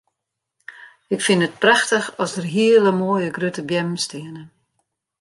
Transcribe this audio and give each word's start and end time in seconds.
Ik 1.13 1.19
fyn 1.25 1.45
it 1.47 1.59
prachtich 1.63 2.07
at 2.23 2.31
der 2.35 2.47
hele 2.55 2.91
moaie 2.99 3.29
grutte 3.35 3.63
beammen 3.69 3.99
steane. 4.05 4.43